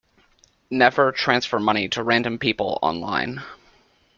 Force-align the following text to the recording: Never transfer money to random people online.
Never 0.71 1.11
transfer 1.11 1.59
money 1.59 1.87
to 1.89 2.01
random 2.01 2.39
people 2.39 2.79
online. 2.81 3.43